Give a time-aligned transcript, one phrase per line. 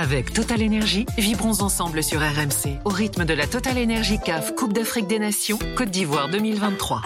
[0.00, 4.72] Avec Total Energy, vibrons ensemble sur RMC au rythme de la Total Energy CAF Coupe
[4.72, 7.02] d'Afrique des Nations Côte d'Ivoire 2023.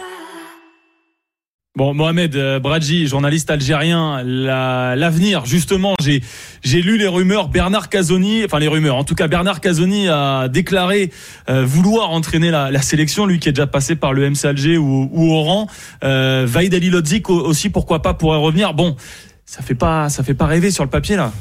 [1.74, 7.48] Bon, Mohamed euh, Bradji, journaliste algérien, l'avenir, justement, j'ai lu les rumeurs.
[7.48, 11.10] Bernard Casoni, enfin les rumeurs, en tout cas Bernard Casoni a déclaré
[11.48, 15.32] euh, vouloir entraîner la, sélection, lui qui est déjà passé par le MC Alger ou,
[15.32, 15.66] Oran.
[16.04, 18.74] Euh, Lodzik aussi, pourquoi pas, pourrait revenir.
[18.74, 18.96] Bon,
[19.46, 21.32] ça fait pas, ça fait pas rêver sur le papier là.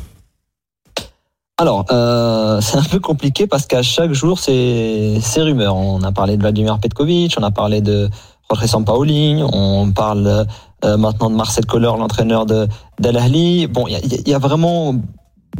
[1.62, 5.76] Alors, euh, c'est un peu compliqué parce qu'à chaque jour, c'est rumeurs.
[5.76, 8.10] On a parlé de Vladimir Petkovic, on a parlé de
[8.50, 10.48] Jorge Sampaoli, on parle
[10.84, 12.68] euh, maintenant de Marcel Kohler, l'entraîneur de
[13.04, 13.68] Ahly.
[13.68, 14.96] Bon, il y a, vraiment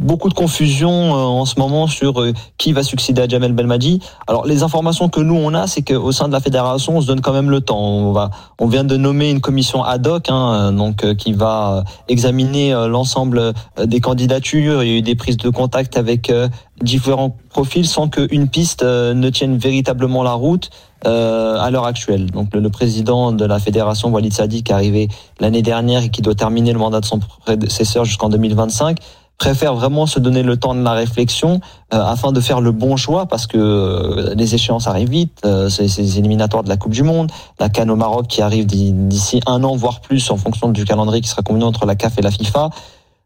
[0.00, 4.00] beaucoup de confusion euh, en ce moment sur euh, qui va succéder à Jamel Belmadi.
[4.26, 7.06] Alors les informations que nous on a, c'est qu'au sein de la fédération, on se
[7.06, 7.80] donne quand même le temps.
[7.80, 12.72] On va, on vient de nommer une commission ad hoc, hein, donc qui va examiner
[12.88, 13.52] l'ensemble
[13.82, 14.82] des candidatures.
[14.82, 16.32] Il y a eu des prises de contact avec
[16.80, 20.70] différents profils sans qu'une piste ne tienne véritablement la route.
[21.04, 22.30] Euh, à l'heure actuelle.
[22.30, 25.08] Donc le, président de la fédération, Walid Sadi, qui est arrivé
[25.40, 28.98] l'année dernière et qui doit terminer le mandat de son prédécesseur jusqu'en 2025,
[29.42, 31.60] préfère vraiment se donner le temps de la réflexion
[31.92, 35.40] euh, afin de faire le bon choix parce que euh, les échéances arrivent vite.
[35.44, 38.66] Euh, c'est les éliminatoires de la Coupe du Monde, la Cannes au Maroc qui arrive
[38.66, 42.18] d'ici un an voire plus en fonction du calendrier qui sera combiné entre la CAF
[42.18, 42.70] et la FIFA.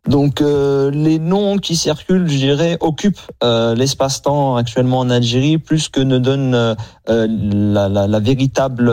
[0.08, 5.90] Donc euh, les noms qui circulent, je dirais, occupent euh, l'espace-temps actuellement en Algérie plus
[5.90, 6.74] que ne donnent euh,
[7.08, 8.90] la, la, la, véritable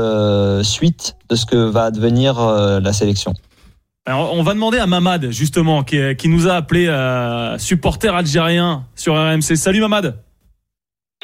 [0.65, 3.33] suite de ce que va devenir la sélection.
[4.05, 6.87] Alors, on va demander à Mamad justement qui, qui nous a appelé
[7.57, 9.55] supporter algérien sur RMC.
[9.55, 10.21] Salut Mamad.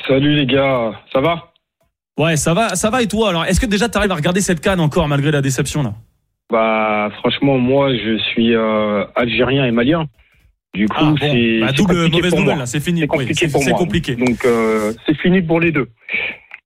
[0.08, 1.52] Salut les gars, ça va?
[2.18, 3.30] Ouais, ça va, ça va et toi?
[3.30, 5.94] Alors, est-ce que déjà tu arrives à regarder cette canne encore malgré la déception là?
[6.50, 10.06] Bah, franchement, moi, je suis euh, algérien et malien.
[10.74, 12.66] Du coup, ah, c'est bah, double mauvaise nouvelle.
[12.66, 13.02] C'est fini.
[13.02, 13.78] C'est compliqué pour moi.
[13.78, 14.16] compliqué.
[14.16, 15.90] Donc, euh, c'est fini pour les deux.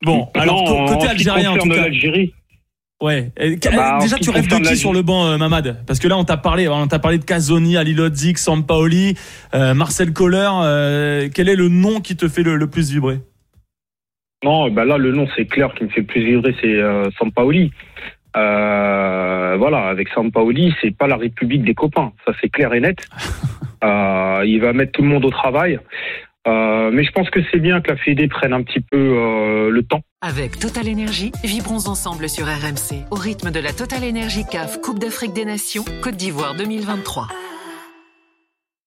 [0.03, 1.87] Bon, alors côté algérien, en tout cas.
[3.03, 3.33] Ouais.
[3.75, 5.83] Bah, déjà, tu rêves de qui sur le banc, euh, Mamad?
[5.85, 9.15] Parce que là, on t'a parlé, on t'a parlé de Casoni, Ali Lodzik, Sampaoli,
[9.53, 10.49] euh, Marcel Kohler.
[10.63, 13.19] Euh, quel est le nom qui te fait le, plus vibrer?
[14.41, 16.79] Non, bah là, le nom, c'est clair qui me fait le plus vibrer, c'est
[17.19, 17.71] Sampaoli.
[18.35, 22.97] Euh, voilà, avec Sampaoli, c'est pas la République des copains, ça c'est clair et net.
[23.83, 25.79] euh, il va mettre tout le monde au travail.
[26.47, 29.69] Euh, mais je pense que c'est bien que la Fédé prenne un petit peu euh,
[29.69, 30.01] le temps.
[30.21, 34.99] Avec Total Energy, vibrons ensemble sur RMC au rythme de la Total Energy CAF Coupe
[34.99, 37.27] d'Afrique des Nations Côte d'Ivoire 2023.